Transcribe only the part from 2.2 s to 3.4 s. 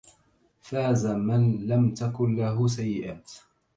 له سيئات